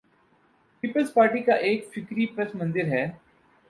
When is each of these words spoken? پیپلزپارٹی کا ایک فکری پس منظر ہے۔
پیپلزپارٹی 0.83 1.41
کا 1.41 1.53
ایک 1.53 1.87
فکری 1.93 2.25
پس 2.35 2.55
منظر 2.55 2.87
ہے۔ 2.87 3.05